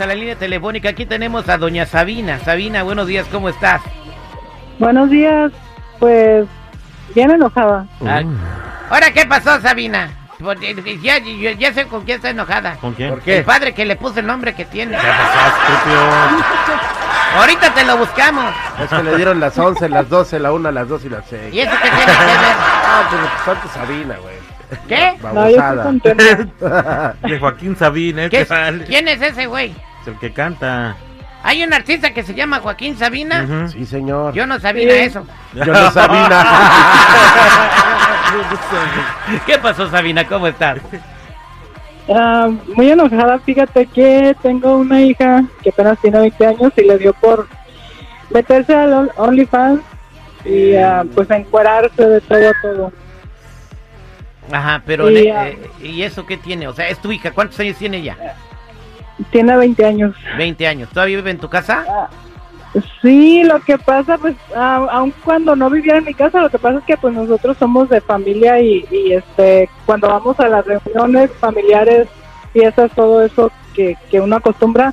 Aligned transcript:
a 0.00 0.06
la 0.06 0.14
línea 0.14 0.36
telefónica. 0.36 0.90
Aquí 0.90 1.06
tenemos 1.06 1.48
a 1.48 1.58
doña 1.58 1.86
Sabina. 1.86 2.38
Sabina, 2.40 2.82
buenos 2.82 3.06
días, 3.06 3.26
¿cómo 3.30 3.48
estás? 3.48 3.80
Buenos 4.78 5.10
días, 5.10 5.50
pues 5.98 6.46
bien 7.14 7.30
enojada. 7.30 7.86
Ah, 8.06 8.22
Ahora, 8.90 9.10
¿qué 9.12 9.26
pasó, 9.26 9.60
Sabina? 9.60 10.10
Pues, 10.38 10.58
eh, 10.62 10.98
Ya, 11.02 11.18
ya, 11.18 11.52
ya 11.52 11.72
sé 11.72 11.86
con 11.86 12.04
quién 12.04 12.16
está 12.16 12.30
enojada. 12.30 12.76
¿Con 12.76 12.94
quién? 12.94 13.10
¿Por 13.10 13.20
qué? 13.22 13.38
El 13.38 13.44
padre 13.44 13.74
que 13.74 13.84
le 13.84 13.96
puso 13.96 14.20
el 14.20 14.26
nombre 14.26 14.54
que 14.54 14.64
tiene. 14.64 14.96
¿Qué 14.96 15.06
pasó, 15.06 15.72
estúpido? 15.74 16.00
Ahorita 17.36 17.74
te 17.74 17.84
lo 17.84 17.96
buscamos. 17.98 18.54
Es 18.82 18.88
que 18.88 19.02
le 19.02 19.16
dieron 19.16 19.40
las 19.40 19.58
11, 19.58 19.88
las 19.88 20.08
12, 20.08 20.38
la 20.38 20.52
1, 20.52 20.70
las 20.70 20.88
2 20.88 21.04
y 21.04 21.08
las 21.10 21.24
6. 21.28 21.52
¿Y 21.54 21.60
eso 21.60 21.72
qué 21.82 21.88
tiene 21.90 22.04
que 22.04 22.24
ver? 22.24 22.56
Ah, 22.86 23.08
pero 23.10 23.22
falta 23.44 23.68
Sabina, 23.74 24.16
güey. 24.22 24.34
¿Qué? 24.88 25.14
No, 25.22 25.32
yo 25.32 25.46
estoy 25.46 25.56
Babosada. 25.56 25.82
contenta. 25.82 27.14
De 27.28 27.38
Joaquín 27.38 27.76
Sabina, 27.76 28.24
¿eh? 28.26 28.30
¿Qué. 28.30 28.46
¿Quién 28.86 29.08
es 29.08 29.22
ese 29.22 29.46
güey? 29.46 29.70
Es 30.02 30.08
el 30.08 30.18
que 30.18 30.32
canta. 30.32 30.96
Hay 31.42 31.62
un 31.62 31.72
artista 31.72 32.12
que 32.12 32.22
se 32.22 32.34
llama 32.34 32.58
Joaquín 32.60 32.96
Sabina. 32.98 33.68
Sí, 33.68 33.86
señor. 33.86 34.34
Yo 34.34 34.46
no 34.46 34.58
sabía 34.58 34.90
Sí. 34.92 34.98
eso. 35.00 35.26
Yo 35.54 35.64
no 35.66 35.90
Sabina. 35.90 36.44
¿Qué 39.46 39.58
pasó, 39.58 39.88
Sabina? 39.88 40.26
¿Cómo 40.26 40.46
estás? 40.48 40.78
Ah, 42.10 42.48
muy 42.74 42.90
enojada, 42.90 43.38
fíjate 43.40 43.86
que 43.86 44.34
tengo 44.42 44.76
una 44.78 45.00
hija 45.00 45.44
que 45.62 45.70
apenas 45.70 45.98
tiene 46.00 46.20
20 46.20 46.46
años 46.46 46.72
y 46.76 46.82
le 46.82 46.98
dio 46.98 47.12
por 47.14 47.46
meterse 48.30 48.74
al 48.74 48.92
On- 48.94 49.10
OnlyFans 49.16 49.80
y 50.44 50.74
ah, 50.76 51.04
pues 51.14 51.30
encuerarse 51.30 52.02
de 52.06 52.20
todo 52.22 52.48
a 52.48 52.52
todo. 52.62 52.92
Ajá, 54.52 54.82
pero 54.86 55.10
Y, 55.10 55.28
ah, 55.28 55.48
eh, 55.48 55.70
¿y 55.82 56.02
eso 56.02 56.26
qué 56.26 56.36
tiene? 56.36 56.68
O 56.68 56.72
sea, 56.72 56.88
es 56.88 56.98
tu 57.00 57.12
hija. 57.12 57.32
¿Cuántos 57.32 57.58
años 57.60 57.76
tiene 57.76 57.98
ella? 57.98 58.16
Tiene 59.30 59.56
20 59.56 59.84
años. 59.84 60.14
20 60.36 60.66
años. 60.66 60.88
¿Todavía 60.90 61.16
vive 61.16 61.30
en 61.30 61.38
tu 61.38 61.48
casa? 61.48 61.84
Ah, 61.88 62.08
Sí, 63.00 63.42
lo 63.44 63.60
que 63.60 63.78
pasa, 63.78 64.18
pues, 64.18 64.36
ah, 64.54 64.86
aun 64.90 65.12
cuando 65.24 65.56
no 65.56 65.70
viviera 65.70 65.98
en 65.98 66.04
mi 66.04 66.14
casa, 66.14 66.42
lo 66.42 66.50
que 66.50 66.58
pasa 66.58 66.78
es 66.78 66.84
que 66.84 66.96
pues 66.96 67.14
nosotros 67.14 67.56
somos 67.56 67.88
de 67.88 68.00
familia 68.00 68.60
y, 68.60 68.84
y, 68.90 69.14
este, 69.14 69.70
cuando 69.86 70.08
vamos 70.08 70.38
a 70.38 70.48
las 70.48 70.66
reuniones 70.66 71.30
familiares, 71.40 72.08
fiestas, 72.52 72.90
todo 72.94 73.22
eso 73.22 73.50
que, 73.74 73.96
que 74.10 74.20
uno 74.20 74.36
acostumbra, 74.36 74.92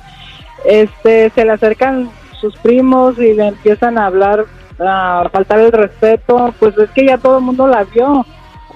este, 0.64 1.30
se 1.30 1.44
le 1.44 1.52
acercan 1.52 2.10
sus 2.40 2.56
primos 2.56 3.18
y 3.18 3.34
le 3.34 3.48
empiezan 3.48 3.98
a 3.98 4.06
hablar, 4.06 4.46
a 4.78 5.28
faltar 5.30 5.58
el 5.60 5.72
respeto, 5.72 6.54
pues 6.58 6.76
es 6.78 6.90
que 6.90 7.06
ya 7.06 7.18
todo 7.18 7.38
el 7.38 7.44
mundo 7.44 7.66
la 7.66 7.84
vio, 7.84 8.24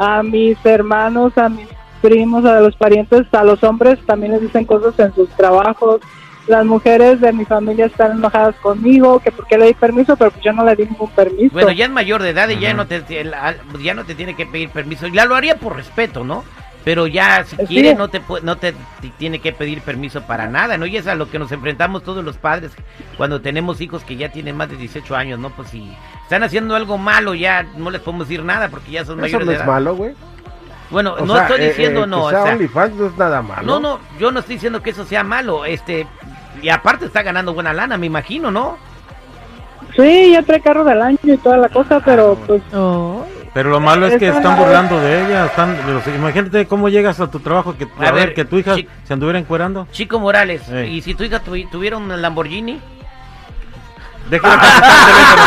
a 0.00 0.22
mis 0.22 0.56
hermanos, 0.64 1.36
a 1.36 1.50
mis 1.50 1.68
primos, 2.00 2.46
a 2.46 2.58
los 2.60 2.74
parientes, 2.74 3.26
a 3.32 3.44
los 3.44 3.62
hombres 3.62 3.98
también 4.06 4.32
les 4.32 4.40
dicen 4.40 4.64
cosas 4.64 4.98
en 4.98 5.14
sus 5.14 5.28
trabajos, 5.36 6.00
las 6.46 6.64
mujeres 6.64 7.20
de 7.20 7.34
mi 7.34 7.44
familia 7.44 7.84
están 7.84 8.12
enojadas 8.12 8.56
conmigo, 8.56 9.20
que 9.20 9.30
porque 9.30 9.58
le 9.58 9.66
di 9.66 9.74
permiso, 9.74 10.16
pero 10.16 10.30
pues 10.30 10.42
yo 10.42 10.54
no 10.54 10.64
le 10.64 10.74
di 10.74 10.86
ningún 10.86 11.10
permiso. 11.10 11.52
Bueno, 11.52 11.70
ya 11.70 11.84
es 11.84 11.90
mayor 11.90 12.22
de 12.22 12.30
edad 12.30 12.48
y 12.48 12.58
ya 12.58 12.72
no 12.72 12.86
te 12.86 13.05
ya 13.83 13.94
no 13.94 14.05
te 14.05 14.14
tiene 14.14 14.34
que 14.34 14.46
pedir 14.46 14.70
permiso. 14.70 15.06
Ya 15.06 15.27
lo 15.27 15.36
haría 15.36 15.56
por 15.56 15.77
respeto, 15.77 16.24
¿no? 16.24 16.44
Pero 16.85 17.07
ya 17.07 17.45
si 17.45 17.57
Sí. 17.57 17.67
quiere 17.67 17.95
no 17.95 18.08
te 18.08 18.23
no 18.42 18.57
te, 18.57 18.73
te 18.73 19.08
tiene 19.18 19.39
que 19.41 19.52
pedir 19.52 19.83
permiso 19.83 20.23
para 20.23 20.46
nada, 20.48 20.79
¿no? 20.79 20.86
Y 20.86 20.96
es 20.96 21.07
a 21.07 21.14
lo 21.14 21.30
que 21.30 21.39
nos 21.39 21.52
enfrentamos 21.52 22.02
todos 22.02 22.24
los 22.24 22.36
padres 22.39 22.73
cuando 23.18 23.41
tenemos 23.42 23.80
hijos 23.83 24.02
que 24.02 24.17
ya 24.17 24.30
tienen 24.30 24.57
más 24.57 24.70
de 24.70 24.77
18 24.77 25.14
años, 25.14 25.39
¿no? 25.39 25.51
Pues 25.51 25.69
si 25.69 25.95
están 26.23 26.42
haciendo 26.42 26.74
algo 26.74 26.96
malo 26.96 27.35
ya 27.35 27.64
no 27.77 27.90
les 27.90 28.01
podemos 28.01 28.29
decir 28.29 28.45
nada 28.45 28.69
porque 28.69 28.92
ya 28.92 29.05
son 29.05 29.19
Eso 29.19 29.23
mayores 29.23 29.46
no 29.46 29.52
de 29.52 29.58
es 29.58 29.67
malo, 29.67 29.95
güey. 29.95 30.14
Bueno, 30.90 31.14
O 31.19 31.24
no 31.27 31.35
sea, 31.35 31.42
estoy 31.46 31.61
eh, 31.63 31.69
diciendo 31.69 32.05
eh, 32.05 32.07
no, 32.07 32.24
Que 32.24 32.30
sea 32.30 32.40
o 32.40 32.45
sea, 32.46 32.52
OnlyFans 32.55 32.95
no 32.95 33.07
es 33.07 33.17
nada 33.19 33.42
malo. 33.42 33.63
no, 33.64 33.79
no, 33.79 34.01
yo 34.19 34.33
no 34.33 34.40
estoy 34.40 34.57
diciendo 34.57 34.83
que 34.83 34.90
eso 34.90 35.05
sea 35.05 35.23
malo, 35.23 35.64
este 35.67 36.07
y 36.63 36.69
aparte 36.70 37.05
está 37.05 37.23
ganando 37.23 37.55
buena 37.55 37.73
lana, 37.73 37.96
me 37.98 38.07
imagino, 38.07 38.51
¿no? 38.51 38.77
Sí, 39.96 40.33
ya 40.33 40.42
trae 40.42 40.61
carro 40.61 40.85
del 40.85 41.01
año 41.02 41.19
y 41.23 41.36
toda 41.36 41.57
la 41.58 41.69
cosa, 41.69 42.01
pero 42.05 42.36
pues 42.46 42.63
Pero 43.52 43.70
lo 43.70 43.80
malo 43.80 44.06
es 44.06 44.16
que 44.18 44.28
están 44.28 44.56
burlando 44.56 45.00
de 45.00 45.27
ella. 45.27 45.46
Están, 45.46 45.77
imagínate 46.14 46.66
cómo 46.66 46.88
llegas 46.88 47.18
a 47.20 47.28
tu 47.30 47.40
trabajo 47.40 47.77
que, 47.77 47.84
a, 47.98 48.08
A 48.08 48.12
ver, 48.12 48.27
ver, 48.28 48.34
que 48.34 48.44
tu 48.44 48.58
hija 48.58 48.77
se 49.05 49.12
anduviera 49.12 49.38
encuerando. 49.40 49.88
Chico 49.90 50.20
Morales, 50.20 50.68
Ey. 50.68 50.96
y 50.96 51.02
si 51.02 51.14
tu 51.14 51.24
hija 51.24 51.42
tuvi- 51.42 51.68
tuviera 51.68 51.96
un 51.96 52.20
Lamborghini, 52.22 52.80
Déjala 54.28 54.60
teléfono. 54.60 55.42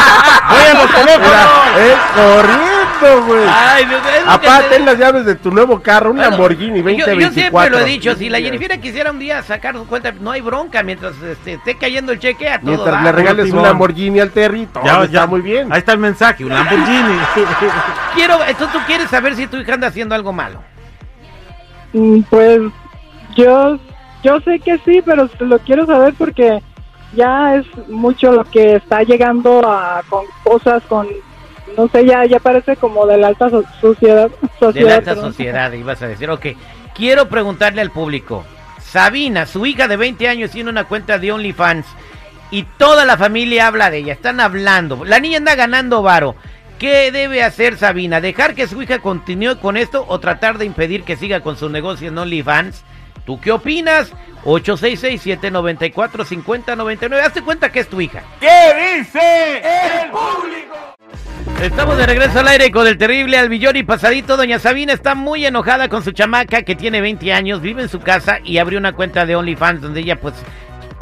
Voy 0.50 0.63
a 0.63 0.74
los 0.74 0.92
teléfonos. 0.92 1.30
Mira, 1.30 1.80
eh, 1.80 1.96
corriendo, 3.03 3.25
güey. 3.28 3.46
Ay, 3.47 3.86
no, 3.86 3.97
es 3.97 4.03
lo 4.03 4.09
que 4.40 4.47
Aparte, 4.47 4.69
te- 4.69 4.75
ten 4.75 4.86
las 4.86 4.97
llaves 4.97 5.25
de 5.25 5.36
tu 5.36 5.52
nuevo 5.52 5.80
carro, 5.81 6.12
un 6.12 6.18
Bueno, 6.18 6.31
Lamborghini 6.31 6.80
yo- 6.80 7.06
2024. 7.06 7.19
Yo, 7.28 7.31
siempre 7.31 7.69
lo 7.69 7.80
he 7.80 7.86
dicho, 7.86 8.16
si 8.16 8.30
la 8.30 8.40
Jennifer 8.40 8.80
quisiera 8.80 9.12
un 9.12 9.19
día 9.19 9.41
sacar 9.44 9.75
su 9.75 9.86
cuenta, 9.88 10.12
no 10.12 10.31
hay 10.31 10.41
bronca, 10.41 10.84
mientras 10.84 11.13
este, 11.22 11.53
esté 11.53 11.75
cayendo 11.78 12.12
el 12.12 12.19
cheque 12.19 12.50
a 12.50 12.59
todo 12.59 12.69
Mientras 12.72 13.03
le 13.03 13.12
regales 13.12 13.52
un. 13.52 13.62
Lamborghini 13.63 14.19
al 14.19 14.31
Terry, 14.31 14.66
todo 14.68 14.84
Ya, 14.86 14.92
está 15.02 15.08
ya. 15.08 15.28
muy 15.28 15.42
bien. 15.42 15.72
Ahí 15.72 15.80
está 15.80 15.94
el 15.94 16.00
mensaje, 16.00 16.44
un 16.46 16.52
Lamborghini. 16.53 17.18
Quiero, 18.16 18.36
entonces 18.47 18.72
tú 18.72 18.80
quieres 18.86 19.09
saber 19.09 19.36
si 19.36 19.47
tu 19.47 19.58
hija 19.58 19.74
anda 19.74 19.88
haciendo 19.88 20.16
algo 20.16 20.31
malo. 20.34 20.62
mm, 21.94 22.22
pues 22.30 22.59
yo 23.36 23.78
yo 24.24 24.40
sé 24.42 24.59
que 24.59 24.78
sí, 24.86 25.02
pero 25.06 25.30
lo 25.40 25.59
quiero 25.59 25.86
saber 25.86 26.13
porque 26.18 26.59
ya 27.16 27.56
es 27.56 27.66
mucho 27.90 28.31
lo 28.31 28.44
que 28.46 28.75
está 28.78 29.03
llegando 29.03 29.62
a 29.69 30.02
con 30.09 30.25
cosas 30.44 30.81
con 30.88 31.08
no 31.78 31.88
sé, 31.90 32.06
ya 32.06 32.26
ya 32.26 32.40
parece 32.40 32.76
como 32.76 33.06
de 33.06 33.18
la 33.18 33.28
alta 33.28 33.50
so- 33.50 33.64
sociedad, 33.82 34.30
De 34.42 34.50
sociedad 34.60 34.90
la 34.90 34.96
alta 34.96 35.16
sociedad, 35.16 35.72
ibas 35.74 36.02
a 36.02 36.08
decir, 36.08 36.30
ok. 36.30 36.46
Quiero 36.96 37.28
preguntarle 37.28 37.82
al 37.82 37.90
público. 37.92 38.46
Sabina, 38.80 39.46
su 39.48 39.66
hija 39.66 39.88
de 39.88 39.98
20 39.98 40.28
años 40.28 40.52
tiene 40.52 40.70
una 40.70 40.84
cuenta 40.84 41.18
de 41.18 41.32
OnlyFans 41.32 41.86
y 42.52 42.64
toda 42.78 43.06
la 43.06 43.18
familia 43.18 43.66
habla 43.68 43.90
de 43.90 43.98
ella, 44.00 44.14
están 44.14 44.40
hablando. 44.40 45.04
La 45.04 45.20
niña 45.20 45.38
anda 45.40 45.56
ganando 45.56 46.04
varo. 46.04 46.36
¿Qué 46.78 47.12
debe 47.12 47.44
hacer 47.44 47.78
Sabina? 47.78 48.22
¿Dejar 48.22 48.54
que 48.56 48.68
su 48.68 48.80
hija 48.82 49.00
continúe 49.00 49.58
con 49.60 49.78
esto 49.78 50.06
o 50.08 50.20
tratar 50.20 50.58
de 50.60 50.66
impedir 50.66 51.04
que 51.04 51.16
siga 51.16 51.40
con 51.40 51.58
su 51.58 51.70
negocio 51.70 52.10
en 52.10 52.18
OnlyFans? 52.18 52.84
¿Tú 53.26 53.40
qué 53.40 53.52
opinas? 53.52 54.12
866-794-5099. 54.44 57.22
Hazte 57.26 57.42
cuenta 57.42 57.72
que 57.72 57.80
es 57.80 57.88
tu 57.88 58.02
hija. 58.02 58.22
¿Qué 58.40 58.98
dice 59.00 59.58
el 60.04 60.10
público? 60.12 60.76
Estamos 61.62 61.97
de 61.97 62.06
regreso 62.06 62.40
al 62.40 62.47
aire 62.50 62.72
con 62.72 62.88
el 62.88 62.97
terrible 62.97 63.38
Albillón 63.38 63.75
y 63.78 63.84
pasadito. 63.84 64.36
Doña 64.36 64.59
Sabina 64.59 64.94
está 64.94 65.16
muy 65.16 65.46
enojada 65.46 65.88
con 65.88 66.03
su 66.03 66.12
chamaca 66.12 66.64
que 66.64 66.75
tiene 66.75 67.00
20 67.00 67.31
años, 67.31 67.62
vive 67.62 67.84
en 67.84 67.90
su 67.90 68.00
casa 68.00 68.40
y 68.44 68.58
abrió 68.58 68.80
una 68.80 68.94
cuenta 68.94 69.25
de 69.25 69.36
OnlyFans 69.36 69.81
donde 69.81 70.02
ella 70.02 70.19
pues 70.19 70.34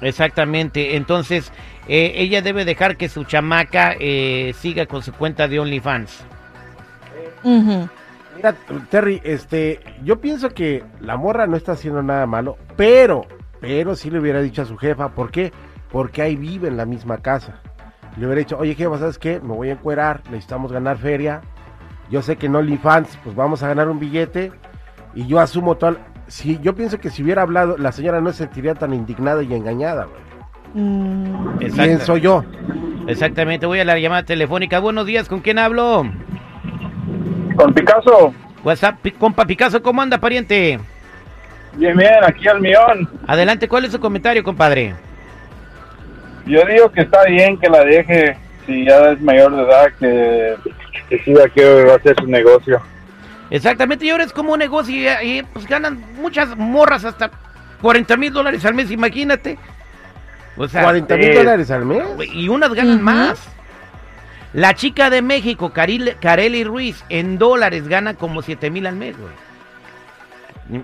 Exactamente. 0.00 0.96
Entonces, 0.96 1.52
eh, 1.86 2.14
ella 2.16 2.42
debe 2.42 2.64
dejar 2.64 2.96
que 2.96 3.08
su 3.08 3.24
chamaca 3.24 3.94
eh, 3.98 4.54
siga 4.58 4.86
con 4.86 5.02
su 5.02 5.12
cuenta 5.12 5.46
de 5.46 5.60
OnlyFans. 5.60 6.24
Ujú. 7.44 7.88
Mira, 8.36 8.54
Terry, 8.90 9.20
este, 9.24 9.80
yo 10.04 10.20
pienso 10.20 10.50
que 10.50 10.84
la 11.00 11.16
morra 11.16 11.46
no 11.46 11.56
está 11.56 11.72
haciendo 11.72 12.02
nada 12.02 12.26
malo, 12.26 12.56
pero, 12.76 13.26
pero 13.60 13.96
sí 13.96 14.10
le 14.10 14.20
hubiera 14.20 14.40
dicho 14.40 14.62
a 14.62 14.66
su 14.66 14.76
jefa, 14.76 15.08
¿por 15.08 15.30
qué? 15.32 15.52
Porque 15.90 16.22
ahí 16.22 16.36
vive 16.36 16.68
en 16.68 16.76
la 16.76 16.86
misma 16.86 17.18
casa. 17.18 17.60
Le 18.16 18.26
hubiera 18.26 18.40
dicho, 18.40 18.58
oye 18.58 18.74
jefa, 18.74 18.98
¿sabes 18.98 19.18
qué? 19.18 19.40
Me 19.40 19.54
voy 19.54 19.68
a 19.68 19.72
encuerar, 19.72 20.22
necesitamos 20.30 20.72
ganar 20.72 20.98
feria. 20.98 21.40
Yo 22.10 22.22
sé 22.22 22.36
que 22.36 22.46
en 22.46 22.56
OnlyFans, 22.56 23.18
pues 23.22 23.36
vamos 23.36 23.62
a 23.62 23.68
ganar 23.68 23.88
un 23.88 23.98
billete 23.98 24.52
y 25.14 25.26
yo 25.26 25.40
asumo 25.40 25.76
todo. 25.76 25.98
Si 26.26 26.58
yo 26.60 26.74
pienso 26.74 26.98
que 26.98 27.10
si 27.10 27.22
hubiera 27.22 27.42
hablado, 27.42 27.76
la 27.78 27.92
señora 27.92 28.20
no 28.20 28.30
se 28.32 28.38
sentiría 28.38 28.74
tan 28.74 28.92
indignada 28.94 29.42
y 29.42 29.54
engañada, 29.54 30.06
güey. 30.06 30.28
Mm. 30.74 31.58
Pienso 31.58 32.16
yo. 32.16 32.44
Exactamente. 33.06 33.66
Voy 33.66 33.80
a 33.80 33.84
la 33.84 33.98
llamada 33.98 34.24
telefónica. 34.24 34.78
Buenos 34.80 35.06
días. 35.06 35.28
¿Con 35.28 35.40
quién 35.40 35.58
hablo? 35.58 36.04
Con 37.56 37.74
Picasso, 37.74 38.32
WhatsApp, 38.62 39.04
compa 39.18 39.44
Picasso, 39.44 39.82
¿cómo 39.82 40.00
anda, 40.00 40.18
pariente? 40.18 40.78
bien, 41.74 41.96
bien, 41.96 42.24
aquí 42.24 42.46
al 42.46 42.60
millón. 42.60 43.08
Adelante, 43.26 43.66
¿cuál 43.66 43.84
es 43.84 43.92
su 43.92 43.98
comentario, 43.98 44.44
compadre? 44.44 44.94
Yo 46.48 46.64
digo 46.64 46.90
que 46.90 47.02
está 47.02 47.24
bien 47.24 47.58
que 47.58 47.68
la 47.68 47.84
deje, 47.84 48.36
si 48.66 48.84
ya 48.86 49.10
es 49.12 49.20
mayor 49.20 49.54
de 49.54 49.62
edad, 49.62 49.86
que, 49.98 50.56
que 51.08 51.22
siga 51.24 51.48
que 51.48 51.84
va 51.84 51.92
a 51.94 51.96
hacer 51.96 52.16
su 52.18 52.26
negocio. 52.26 52.80
Exactamente, 53.50 54.04
y 54.04 54.10
ahora 54.10 54.24
es 54.24 54.32
como 54.32 54.52
un 54.52 54.58
negocio 54.58 54.94
y, 55.22 55.38
y, 55.38 55.42
pues 55.42 55.66
ganan 55.66 56.02
muchas 56.16 56.54
morras 56.56 57.04
hasta 57.04 57.30
40 57.80 58.16
mil 58.16 58.32
dólares 58.32 58.64
al 58.64 58.74
mes, 58.74 58.90
imagínate. 58.90 59.58
O 60.56 60.66
sea, 60.68 60.82
40 60.82 61.16
mil 61.16 61.26
eh, 61.28 61.34
dólares 61.34 61.70
al 61.70 61.84
mes. 61.84 62.02
y 62.32 62.48
unas 62.48 62.74
ganan 62.74 63.02
más. 63.02 63.38
La 64.54 64.74
chica 64.74 65.10
de 65.10 65.22
México, 65.22 65.72
Caril- 65.74 66.16
Carely 66.20 66.64
Ruiz, 66.64 67.04
en 67.10 67.38
dólares 67.38 67.86
gana 67.86 68.14
como 68.14 68.42
7 68.42 68.70
mil 68.70 68.86
al 68.86 68.96
mes, 68.96 69.16
güey. 69.18 69.32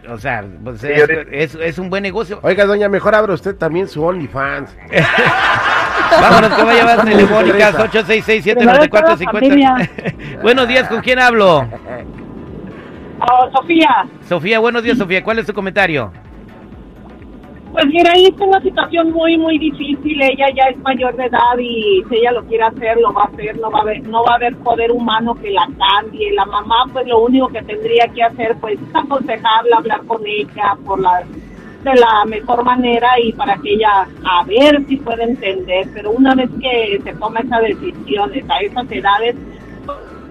O 0.08 0.16
sea, 0.18 0.42
pues, 0.62 0.82
es, 0.84 1.08
es- 1.30 1.54
es 1.56 1.78
un 1.78 1.90
buen 1.90 2.02
negocio. 2.02 2.38
Oiga, 2.42 2.64
doña, 2.64 2.88
mejor 2.88 3.14
abra 3.14 3.34
usted 3.34 3.54
también 3.56 3.86
su 3.88 4.02
OnlyFans. 4.02 4.74
Vámonos 6.20 6.50
con 6.54 6.66
llamadas 6.74 7.04
telefónicas 7.04 7.74
Primero 7.74 7.98
está 7.98 8.14
866-794-50. 8.94 10.42
Buenos 10.42 10.68
días, 10.68 10.88
¿con 10.88 11.00
quién 11.02 11.18
hablo? 11.18 11.66
Oh, 13.20 13.50
Sofía, 13.52 14.06
Sofía, 14.28 14.58
buenos 14.58 14.82
días, 14.82 14.98
Sofía. 14.98 15.22
¿Cuál 15.24 15.38
es 15.38 15.46
tu 15.46 15.52
comentario? 15.54 16.12
Pues 17.74 17.86
mira, 17.86 18.12
ahí 18.12 18.26
está 18.26 18.44
una 18.44 18.60
situación 18.60 19.10
muy, 19.10 19.36
muy 19.36 19.58
difícil. 19.58 20.22
Ella 20.22 20.46
ya 20.54 20.62
es 20.70 20.78
mayor 20.78 21.16
de 21.16 21.24
edad 21.24 21.58
y 21.58 22.04
si 22.08 22.18
ella 22.18 22.30
lo 22.30 22.44
quiere 22.44 22.62
hacer, 22.62 22.96
lo 22.98 23.12
va 23.12 23.22
a 23.22 23.26
hacer. 23.26 23.58
No 23.58 23.68
va 23.68 23.80
a 23.80 23.82
haber, 23.82 24.06
no 24.06 24.22
va 24.22 24.30
a 24.30 24.36
haber 24.36 24.56
poder 24.58 24.92
humano 24.92 25.34
que 25.34 25.50
la 25.50 25.68
cambie. 25.76 26.32
La 26.34 26.44
mamá, 26.44 26.86
pues 26.92 27.04
lo 27.08 27.24
único 27.24 27.48
que 27.48 27.62
tendría 27.62 28.06
que 28.14 28.22
hacer, 28.22 28.56
pues 28.60 28.78
es 28.80 28.94
aconsejarla, 28.94 29.78
hablar 29.78 30.04
con 30.06 30.24
ella 30.24 30.76
por 30.86 31.00
la 31.00 31.24
de 31.82 31.94
la 31.96 32.24
mejor 32.26 32.64
manera 32.64 33.08
y 33.20 33.32
para 33.32 33.56
que 33.56 33.74
ella 33.74 34.06
a 34.24 34.44
ver 34.44 34.86
si 34.86 34.96
puede 34.98 35.24
entender. 35.24 35.88
Pero 35.92 36.12
una 36.12 36.36
vez 36.36 36.50
que 36.60 37.00
se 37.02 37.12
toma 37.14 37.40
esa 37.40 37.58
decisión 37.58 38.30
a 38.48 38.58
esas 38.60 38.92
edades, 38.92 39.34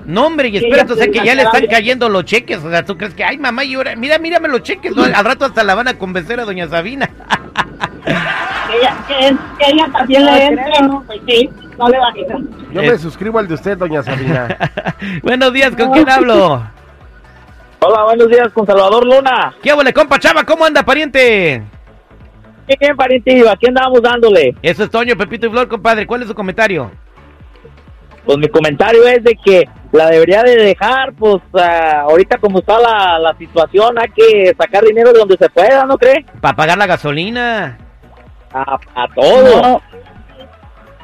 No, 0.05 0.27
hombre, 0.27 0.49
y 0.49 0.57
espérate, 0.57 0.93
o 0.93 0.95
sea 0.95 1.07
que 1.07 1.23
ya 1.23 1.35
le 1.35 1.43
están 1.43 1.65
cayendo 1.67 2.09
los 2.09 2.25
cheques. 2.25 2.63
O 2.63 2.69
sea, 2.69 2.83
¿tú 2.83 2.97
crees 2.97 3.13
que, 3.13 3.23
ay, 3.23 3.37
mamá, 3.37 3.63
y 3.63 3.75
ahora, 3.75 3.95
mira, 3.95 4.17
mírame 4.17 4.49
los 4.49 4.61
cheques? 4.63 4.95
¿no? 4.95 5.03
Al 5.03 5.25
rato 5.25 5.45
hasta 5.45 5.63
la 5.63 5.75
van 5.75 5.87
a 5.87 5.97
convencer 5.97 6.39
a 6.39 6.45
doña 6.45 6.67
Sabina. 6.67 7.09
que 8.05 8.77
ella, 8.77 8.97
que, 9.07 9.35
que 9.59 9.71
ella 9.71 9.89
también 9.91 10.25
le 10.25 10.45
entre, 10.45 10.81
¿no? 10.81 11.03
pues 11.05 11.21
sí, 11.25 11.49
no 11.77 11.87
le 11.87 11.99
va 11.99 12.09
a 12.09 12.13
quitar. 12.13 12.37
Yo 12.73 12.81
me 12.81 12.97
suscribo 12.97 13.39
al 13.39 13.47
de 13.47 13.53
usted, 13.53 13.77
doña 13.77 14.03
Sabina. 14.03 14.57
buenos 15.23 15.53
días, 15.53 15.75
¿con 15.75 15.91
quién 15.91 16.09
hablo? 16.09 16.63
Hola, 17.79 18.03
buenos 18.03 18.29
días 18.29 18.49
con 18.53 18.65
Salvador 18.65 19.05
Luna. 19.05 19.53
¿Qué 19.61 19.73
huele, 19.73 19.93
compa 19.93 20.19
Chava? 20.19 20.43
¿Cómo 20.43 20.65
anda, 20.65 20.83
pariente? 20.83 21.61
¿Qué 22.67 22.75
bien, 22.79 22.95
parientillo? 22.95 23.49
Aquí 23.49 23.67
andamos 23.67 24.01
dándole. 24.01 24.55
Eso 24.61 24.85
es 24.85 24.89
Toño, 24.89 25.17
Pepito 25.17 25.47
y 25.47 25.49
Flor, 25.49 25.67
compadre. 25.67 26.07
¿Cuál 26.07 26.21
es 26.21 26.29
su 26.29 26.33
comentario? 26.33 26.91
Pues 28.25 28.37
mi 28.37 28.47
comentario 28.47 29.05
es 29.05 29.21
de 29.23 29.35
que 29.35 29.67
la 29.93 30.09
debería 30.09 30.41
de 30.43 30.55
dejar, 30.55 31.13
pues 31.13 31.41
ah, 31.53 32.01
ahorita 32.01 32.37
como 32.39 32.59
está 32.59 32.79
la, 32.79 33.19
la 33.19 33.37
situación, 33.37 33.97
hay 33.99 34.09
que 34.09 34.53
sacar 34.57 34.83
dinero 34.83 35.13
de 35.13 35.19
donde 35.19 35.37
se 35.37 35.49
pueda, 35.49 35.85
¿no 35.85 35.97
cree? 35.97 36.25
Para 36.41 36.55
pagar 36.55 36.77
la 36.77 36.87
gasolina. 36.87 37.77
A, 38.51 38.79
a 38.95 39.07
todo. 39.13 39.61
No. 39.61 39.81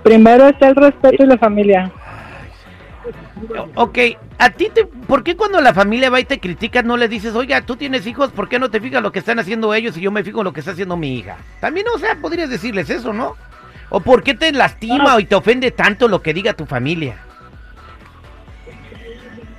Primero 0.03 0.47
está 0.47 0.69
el 0.69 0.75
respeto 0.75 1.23
y 1.23 1.27
la 1.27 1.37
familia. 1.37 1.91
Ok, 3.75 3.97
a 4.37 4.49
ti, 4.49 4.69
te, 4.73 4.85
¿por 4.85 5.23
qué 5.23 5.37
cuando 5.37 5.61
la 5.61 5.73
familia 5.73 6.09
va 6.09 6.19
y 6.19 6.25
te 6.25 6.39
critica 6.39 6.81
no 6.81 6.97
le 6.97 7.07
dices, 7.07 7.35
oiga, 7.35 7.61
tú 7.61 7.75
tienes 7.75 8.05
hijos, 8.07 8.31
¿por 8.31 8.49
qué 8.49 8.59
no 8.59 8.69
te 8.69 8.81
fijas 8.81 9.03
lo 9.03 9.11
que 9.11 9.19
están 9.19 9.39
haciendo 9.39 9.73
ellos 9.73 9.95
y 9.97 10.01
yo 10.01 10.11
me 10.11 10.23
fijo 10.23 10.39
en 10.39 10.45
lo 10.45 10.53
que 10.53 10.61
está 10.61 10.71
haciendo 10.71 10.97
mi 10.97 11.15
hija? 11.15 11.37
También, 11.61 11.85
o 11.93 11.99
sea, 11.99 12.15
podrías 12.19 12.49
decirles 12.49 12.89
eso, 12.89 13.13
¿no? 13.13 13.35
¿O 13.89 13.99
por 14.01 14.23
qué 14.23 14.33
te 14.33 14.51
lastima 14.51 15.19
y 15.19 15.25
te 15.25 15.35
ofende 15.35 15.71
tanto 15.71 16.07
lo 16.07 16.21
que 16.21 16.33
diga 16.33 16.53
tu 16.53 16.65
familia? 16.65 17.17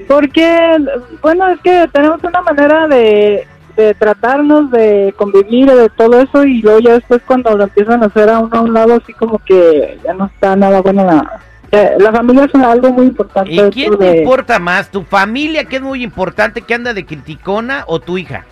Porque, 0.09 0.77
bueno, 1.23 1.49
es 1.49 1.61
que 1.61 1.89
tenemos 1.93 2.23
una 2.25 2.41
manera 2.43 2.89
de, 2.89 3.47
de 3.77 3.95
tratarnos, 3.95 4.71
de 4.71 5.15
convivir, 5.17 5.71
de 5.71 5.89
todo 5.91 6.21
eso, 6.21 6.45
y 6.45 6.63
luego 6.63 6.81
ya 6.81 6.95
después 6.95 7.21
cuando 7.27 7.57
lo 7.57 7.65
empiezan 7.65 8.03
a 8.03 8.07
hacer 8.07 8.29
a 8.29 8.41
uno 8.41 8.57
a 8.57 8.61
un 8.63 8.73
lado, 8.75 8.97
así 9.03 9.13
como 9.13 9.39
que 9.39 9.99
ya 10.05 10.15
no 10.15 10.27
está 10.27 10.57
nada 10.57 10.81
bueno 10.81 11.05
la... 11.05 11.41
La 12.01 12.11
familia 12.11 12.47
es 12.47 12.55
algo 12.57 12.91
muy 12.91 13.07
importante. 13.07 13.53
¿Y 13.53 13.71
quién 13.71 13.93
de- 13.93 13.99
te 13.99 14.19
importa 14.23 14.59
más? 14.59 14.91
¿Tu 14.91 15.05
familia, 15.05 15.65
que 15.67 15.77
es 15.77 15.83
muy 15.83 16.03
importante, 16.03 16.63
que 16.63 16.75
anda 16.75 16.93
de 16.93 17.07
criticona, 17.07 17.85
o 17.87 18.01
tu 18.01 18.19
hija? 18.19 18.45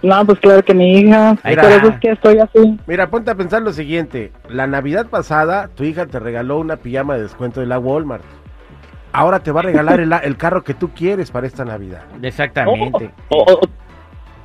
No, 0.00 0.24
pues 0.24 0.38
claro 0.38 0.62
que 0.62 0.74
mi 0.74 1.00
hija, 1.00 1.36
Ahí 1.42 1.56
por 1.56 1.64
eso 1.64 1.88
es 1.88 1.98
que 1.98 2.10
estoy 2.12 2.38
así. 2.38 2.78
Mira, 2.86 3.10
ponte 3.10 3.32
a 3.32 3.34
pensar 3.34 3.62
lo 3.62 3.72
siguiente. 3.72 4.30
La 4.48 4.68
Navidad 4.68 5.08
pasada, 5.08 5.70
tu 5.74 5.82
hija 5.82 6.06
te 6.06 6.20
regaló 6.20 6.58
una 6.58 6.76
pijama 6.76 7.16
de 7.16 7.22
descuento 7.22 7.58
de 7.58 7.66
la 7.66 7.80
Walmart. 7.80 8.22
Ahora 9.12 9.40
te 9.40 9.50
va 9.52 9.60
a 9.60 9.62
regalar 9.64 10.00
el, 10.00 10.12
el 10.12 10.36
carro 10.36 10.62
que 10.62 10.74
tú 10.74 10.90
quieres 10.90 11.30
para 11.30 11.46
esta 11.46 11.64
Navidad. 11.64 12.02
Exactamente. 12.22 13.10
O, 13.30 13.38
o- 13.38 13.60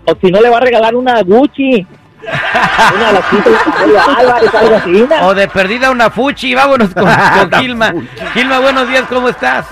o 0.06 0.16
si 0.22 0.32
no 0.32 0.42
le 0.42 0.50
va 0.50 0.58
a 0.58 0.62
regalar 0.62 0.96
una 0.96 1.22
Gucci. 1.22 1.86
una 2.24 3.08
de 3.08 3.14
las 3.14 3.26
pintas 3.26 3.54
de 3.88 4.00
Álvarez, 4.22 4.56
algo 4.56 4.76
así. 4.76 5.06
¿no? 5.10 5.28
O 5.28 5.34
de 5.34 5.48
perdida 5.48 5.92
una 5.92 6.10
fuchi, 6.10 6.54
vámonos 6.56 6.94
con, 6.94 7.06
con 7.50 7.60
Gilma. 7.62 7.94
Gilma, 8.34 8.60
buenos 8.60 8.88
días, 8.90 9.04
¿cómo 9.10 9.30
estás? 9.30 9.68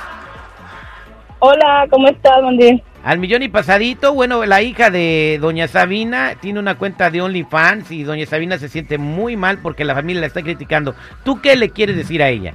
Hola, 1.39 1.85
¿cómo 1.89 2.07
estás, 2.07 2.41
Mandy? 2.43 2.83
Al 3.03 3.17
millón 3.17 3.41
y 3.41 3.49
pasadito, 3.49 4.13
bueno, 4.13 4.45
la 4.45 4.61
hija 4.61 4.91
de 4.91 5.39
doña 5.41 5.67
Sabina 5.67 6.35
tiene 6.39 6.59
una 6.59 6.75
cuenta 6.75 7.09
de 7.09 7.21
OnlyFans 7.21 7.89
y 7.91 8.03
doña 8.03 8.27
Sabina 8.27 8.59
se 8.59 8.69
siente 8.69 8.99
muy 8.99 9.35
mal 9.35 9.57
porque 9.57 9.83
la 9.83 9.95
familia 9.95 10.21
la 10.21 10.27
está 10.27 10.43
criticando. 10.43 10.93
¿Tú 11.23 11.41
qué 11.41 11.55
le 11.55 11.69
quieres 11.71 11.95
decir 11.97 12.21
a 12.21 12.29
ella? 12.29 12.53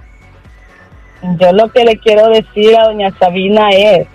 Yo 1.39 1.53
lo 1.53 1.69
que 1.71 1.85
le 1.85 1.99
quiero 1.99 2.29
decir 2.29 2.77
a 2.79 2.85
doña 2.85 3.11
Sabina 3.19 3.71
es 3.71 4.07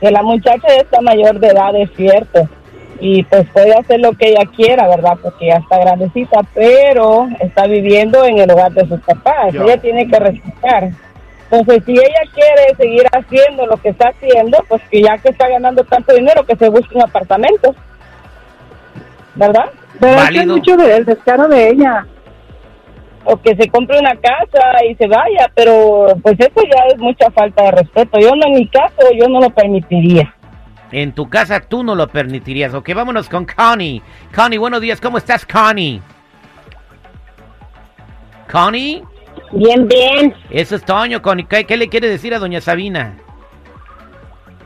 que 0.00 0.10
la 0.10 0.22
muchacha 0.22 0.68
está 0.76 1.00
mayor 1.00 1.40
de 1.40 1.48
edad, 1.48 1.74
es 1.74 1.90
cierto, 1.96 2.48
y 3.00 3.22
pues 3.24 3.46
puede 3.52 3.72
hacer 3.74 4.00
lo 4.00 4.12
que 4.12 4.28
ella 4.28 4.44
quiera, 4.54 4.88
¿verdad? 4.88 5.18
Porque 5.22 5.48
ya 5.48 5.56
está 5.56 5.78
grandecita, 5.78 6.40
pero 6.54 7.28
está 7.40 7.66
viviendo 7.66 8.24
en 8.24 8.38
el 8.38 8.50
hogar 8.50 8.72
de 8.72 8.86
sus 8.86 9.00
papás, 9.00 9.54
ella 9.54 9.76
tiene 9.78 10.08
que 10.08 10.18
respetar. 10.18 10.90
Entonces, 11.50 11.82
si 11.86 11.92
ella 11.92 12.30
quiere 12.34 12.74
seguir 12.76 13.06
haciendo 13.10 13.66
lo 13.66 13.78
que 13.78 13.88
está 13.88 14.10
haciendo, 14.10 14.58
pues 14.68 14.82
que 14.90 15.02
ya 15.02 15.16
que 15.16 15.30
está 15.30 15.48
ganando 15.48 15.82
tanto 15.84 16.14
dinero, 16.14 16.44
que 16.44 16.56
se 16.56 16.68
busque 16.68 16.94
un 16.94 17.02
apartamento, 17.02 17.74
¿verdad? 19.34 19.70
Pero 19.98 20.20
es 20.20 20.46
mucho 20.46 20.76
del 20.76 21.04
descaro 21.04 21.48
de 21.48 21.70
ella. 21.70 22.06
O 23.30 23.36
que 23.36 23.54
se 23.56 23.68
compre 23.68 23.98
una 23.98 24.14
casa 24.16 24.84
y 24.88 24.94
se 24.94 25.06
vaya, 25.06 25.50
pero 25.54 26.06
pues 26.22 26.34
eso 26.40 26.62
ya 26.64 26.82
es 26.88 26.98
mucha 26.98 27.30
falta 27.30 27.64
de 27.64 27.70
respeto. 27.72 28.18
Yo 28.18 28.30
no, 28.34 28.46
en 28.46 28.54
mi 28.54 28.68
caso, 28.68 28.96
yo 29.14 29.28
no 29.28 29.40
lo 29.40 29.50
permitiría. 29.50 30.34
En 30.90 31.12
tu 31.12 31.28
casa 31.28 31.60
tú 31.60 31.82
no 31.82 31.94
lo 31.94 32.08
permitirías. 32.08 32.72
Ok, 32.72 32.94
vámonos 32.94 33.28
con 33.28 33.44
Connie. 33.44 34.00
Connie, 34.34 34.56
buenos 34.56 34.80
días, 34.80 34.98
¿cómo 34.98 35.18
estás, 35.18 35.44
Connie? 35.44 36.00
Connie, 38.50 39.02
Bien, 39.52 39.86
bien. 39.86 40.34
eso 40.50 40.76
es 40.76 40.84
Toño, 40.84 41.20
Connie. 41.20 41.44
¿Qué, 41.44 41.64
qué 41.64 41.76
le 41.76 41.88
quiere 41.88 42.08
decir 42.08 42.34
a 42.34 42.38
doña 42.38 42.60
Sabina? 42.62 43.16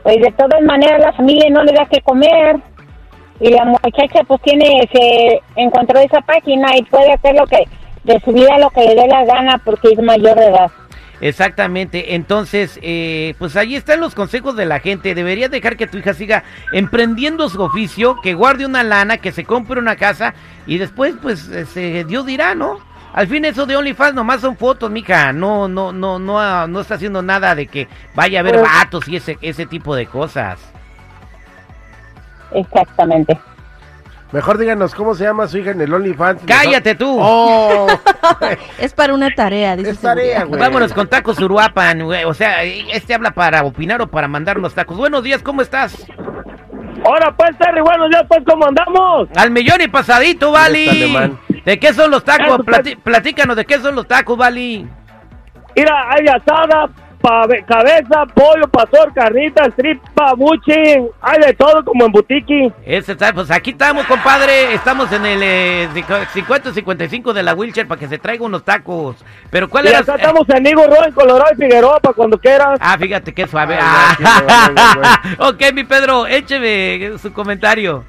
Pues 0.03 0.17
de 0.21 0.31
todas 0.31 0.61
maneras 0.61 0.99
la 0.99 1.13
familia 1.13 1.49
no 1.49 1.63
le 1.63 1.73
da 1.73 1.85
que 1.85 2.01
comer 2.01 2.57
y 3.39 3.49
la 3.49 3.65
muchacha 3.65 4.23
pues 4.25 4.41
tiene, 4.41 4.87
se 4.93 5.41
encontró 5.55 5.99
esa 5.99 6.21
página 6.21 6.77
y 6.77 6.83
puede 6.83 7.11
hacer 7.11 7.35
lo 7.35 7.45
que, 7.47 7.63
de 8.03 8.19
su 8.23 8.31
vida 8.33 8.57
lo 8.57 8.69
que 8.69 8.81
le 8.81 8.95
dé 8.95 9.07
la 9.07 9.25
gana 9.25 9.57
porque 9.63 9.89
es 9.93 9.99
mayor 10.01 10.37
de 10.37 10.47
edad. 10.47 10.71
Exactamente, 11.21 12.15
entonces, 12.15 12.77
eh, 12.81 13.33
pues 13.39 13.55
ahí 13.55 13.75
están 13.77 14.01
los 14.01 14.13
consejos 14.13 14.57
de 14.57 14.65
la 14.65 14.81
gente. 14.81 15.15
Deberías 15.15 15.49
dejar 15.49 15.77
que 15.77 15.87
tu 15.87 15.97
hija 15.97 16.13
siga 16.13 16.43
emprendiendo 16.73 17.47
su 17.47 17.61
oficio, 17.61 18.17
que 18.21 18.33
guarde 18.33 18.65
una 18.65 18.83
lana, 18.83 19.17
que 19.17 19.31
se 19.31 19.45
compre 19.45 19.79
una 19.79 19.95
casa 19.95 20.33
y 20.67 20.79
después, 20.79 21.15
pues, 21.21 21.47
este, 21.47 22.03
Dios 22.03 22.25
dirá, 22.25 22.55
¿no? 22.55 22.77
Al 23.13 23.27
fin 23.27 23.45
eso 23.45 23.65
de 23.65 23.77
OnlyFans 23.77 24.15
nomás 24.15 24.41
son 24.41 24.57
fotos, 24.57 24.91
mija. 24.91 25.31
No, 25.31 25.69
no, 25.69 25.93
no, 25.93 26.19
no, 26.19 26.67
no 26.67 26.79
está 26.81 26.95
haciendo 26.95 27.21
nada 27.21 27.55
de 27.55 27.67
que 27.67 27.87
vaya 28.15 28.39
a 28.39 28.41
haber 28.41 28.55
Pues- 28.55 28.63
vatos 28.65 29.07
y 29.07 29.15
ese, 29.15 29.37
ese 29.41 29.65
tipo 29.65 29.95
de 29.95 30.07
cosas. 30.07 30.59
Exactamente. 32.51 33.39
Mejor 34.33 34.57
díganos 34.57 34.95
cómo 34.95 35.13
se 35.13 35.25
llama 35.25 35.47
su 35.47 35.59
hija 35.59 35.69
en 35.71 35.81
el 35.81 35.93
OnlyFans. 35.93 36.41
¡Cállate 36.47 36.95
tú! 36.95 37.17
¡Oh! 37.19 37.85
Es 38.79 38.91
para 38.91 39.13
una 39.13 39.29
tarea, 39.29 39.75
dice 39.75 39.91
Es 39.91 39.99
tarea, 39.99 40.43
güey. 40.45 40.59
Vámonos 40.59 40.91
con 40.91 41.07
tacos 41.07 41.39
Uruapan, 41.39 42.03
güey. 42.03 42.23
O 42.23 42.33
sea, 42.33 42.63
este 42.63 43.13
habla 43.13 43.31
para 43.31 43.63
opinar 43.63 44.01
o 44.01 44.07
para 44.07 44.27
mandar 44.27 44.57
los 44.57 44.73
tacos. 44.73 44.97
Buenos 44.97 45.23
días, 45.23 45.43
¿cómo 45.43 45.61
estás? 45.61 46.07
Ahora 47.05 47.31
pues, 47.37 47.55
Terry, 47.59 47.81
buenos 47.81 48.09
días, 48.09 48.23
pues, 48.27 48.39
¿cómo 48.49 48.65
andamos? 48.65 49.29
Al 49.35 49.51
millón 49.51 49.81
y 49.81 49.87
pasadito, 49.87 50.51
Vali. 50.51 51.15
¿De 51.63 51.77
qué 51.77 51.93
son 51.93 52.09
los 52.09 52.23
tacos? 52.23 52.61
Platícanos, 53.03 53.55
¿de 53.55 53.65
qué 53.65 53.77
son 53.77 53.93
los 53.93 54.07
tacos, 54.07 54.35
Vali? 54.35 54.89
Mira, 55.75 56.09
hay 56.09 56.25
asada, 56.25 56.89
cabeza, 57.65 58.25
pollo, 58.33 58.67
pastor, 58.69 59.13
carnitas, 59.13 59.73
tripa, 59.75 60.33
buchi, 60.35 60.73
hay 61.21 61.39
de 61.39 61.53
todo 61.57 61.83
como 61.85 62.05
en 62.05 62.11
boutique. 62.11 62.71
Ese 62.85 63.13
está, 63.13 63.33
pues 63.33 63.49
aquí 63.49 63.71
estamos, 63.71 64.05
compadre. 64.05 64.73
Estamos 64.73 65.11
en 65.11 65.25
el 65.25 65.39
eh, 65.41 65.87
50-55 65.93 67.31
de 67.33 67.43
la 67.43 67.53
wheelchair 67.53 67.87
para 67.87 67.99
que 67.99 68.07
se 68.07 68.17
traiga 68.17 68.45
unos 68.45 68.63
tacos. 68.63 69.15
Pero 69.49 69.69
¿cuál 69.69 69.87
era? 69.87 69.99
acá 69.99 70.15
estamos 70.15 70.47
en 70.49 70.63
Nigo 70.63 70.85
Roy, 70.85 71.07
en 71.07 71.13
Colorado 71.13 71.51
y 71.53 71.61
Figueroa, 71.61 71.99
para 71.99 72.13
cuando 72.13 72.37
quieras. 72.37 72.77
Ah, 72.81 72.97
fíjate 72.97 73.33
qué 73.33 73.47
suave. 73.47 73.77
Ah, 73.79 74.17
Ah. 74.25 75.21
ok, 75.39 75.73
mi 75.73 75.83
Pedro, 75.83 76.27
écheme 76.27 77.17
su 77.17 77.31
comentario. 77.31 78.03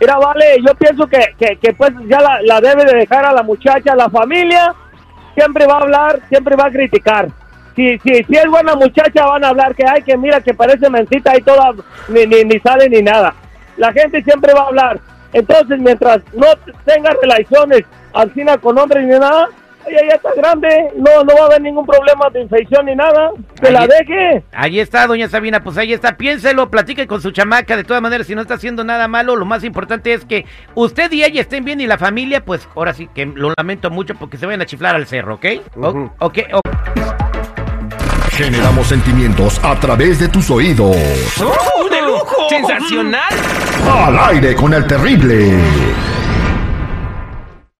Mira, 0.00 0.16
vale, 0.18 0.56
yo 0.66 0.74
pienso 0.74 1.06
que, 1.06 1.34
que, 1.38 1.56
que, 1.56 1.72
pues 1.72 1.90
ya 2.06 2.20
la, 2.20 2.40
la 2.42 2.60
debe 2.60 2.84
de 2.84 2.98
dejar 2.98 3.24
a 3.24 3.32
la 3.32 3.42
muchacha, 3.42 3.96
la 3.96 4.10
familia 4.10 4.74
siempre 5.34 5.66
va 5.66 5.74
a 5.74 5.82
hablar, 5.82 6.20
siempre 6.28 6.54
va 6.54 6.66
a 6.66 6.70
criticar. 6.70 7.28
Si, 7.76 7.98
si, 7.98 8.24
si 8.24 8.36
es 8.36 8.46
buena 8.46 8.74
muchacha 8.74 9.26
van 9.26 9.44
a 9.44 9.48
hablar 9.50 9.74
que 9.74 9.84
ay, 9.86 10.02
que 10.02 10.16
mira 10.16 10.40
que 10.40 10.54
parece 10.54 10.88
mentita 10.90 11.36
y 11.36 11.42
toda, 11.42 11.72
ni, 12.08 12.26
ni, 12.26 12.42
ni 12.44 12.58
sale 12.60 12.88
ni 12.88 13.02
nada. 13.02 13.34
La 13.76 13.92
gente 13.92 14.22
siempre 14.24 14.52
va 14.54 14.62
a 14.62 14.66
hablar. 14.68 14.98
Entonces, 15.34 15.78
mientras 15.78 16.20
no 16.32 16.46
tenga 16.86 17.10
relaciones 17.20 17.82
alcina 18.14 18.56
con 18.56 18.78
hombres 18.78 19.04
ni 19.04 19.10
nada, 19.18 19.48
ella 19.86 20.00
ya 20.08 20.14
está 20.16 20.30
grande, 20.34 20.68
no, 20.96 21.22
no 21.22 21.34
va 21.36 21.42
a 21.42 21.46
haber 21.46 21.60
ningún 21.60 21.84
problema 21.84 22.30
de 22.32 22.40
infección 22.40 22.86
ni 22.86 22.96
nada. 22.96 23.30
Que 23.60 23.70
la 23.70 23.80
Ahí- 23.82 23.88
deje. 23.88 24.42
Ahí 24.52 24.80
está, 24.80 25.06
doña 25.06 25.28
Sabina, 25.28 25.62
pues 25.62 25.76
ahí 25.76 25.92
está, 25.92 26.16
piénselo, 26.16 26.70
platique 26.70 27.06
con 27.06 27.20
su 27.20 27.30
chamaca, 27.30 27.76
de 27.76 27.84
todas 27.84 28.02
maneras, 28.02 28.26
si 28.26 28.34
no 28.34 28.40
está 28.40 28.54
haciendo 28.54 28.82
nada 28.84 29.06
malo, 29.06 29.36
lo 29.36 29.44
más 29.44 29.62
importante 29.62 30.14
es 30.14 30.24
que 30.24 30.46
usted 30.74 31.12
y 31.12 31.22
ella 31.22 31.42
estén 31.42 31.64
bien 31.64 31.80
y 31.82 31.86
la 31.86 31.98
familia, 31.98 32.42
pues 32.42 32.66
ahora 32.74 32.94
sí 32.94 33.08
que 33.14 33.26
lo 33.26 33.52
lamento 33.56 33.90
mucho 33.90 34.14
porque 34.14 34.38
se 34.38 34.46
vayan 34.46 34.62
a 34.62 34.66
chiflar 34.66 34.94
al 34.96 35.06
cerro, 35.06 35.34
ok. 35.34 35.46
Generamos 38.36 38.88
sentimientos 38.88 39.58
a 39.62 39.80
través 39.80 40.18
de 40.18 40.28
tus 40.28 40.50
oídos. 40.50 40.94
¡Uh, 40.94 41.88
de 41.88 42.02
lujo! 42.02 42.50
¡Sensacional! 42.50 43.32
Al 43.90 44.18
aire 44.28 44.54
con 44.54 44.74
el 44.74 44.86
terrible. 44.86 45.58